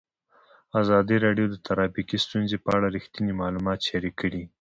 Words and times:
ازادي 0.81 1.15
راډیو 1.25 1.45
د 1.49 1.55
ټرافیکي 1.65 2.17
ستونزې 2.25 2.57
په 2.63 2.69
اړه 2.75 2.87
رښتیني 2.95 3.33
معلومات 3.41 3.79
شریک 3.89 4.15
کړي. 4.21 4.43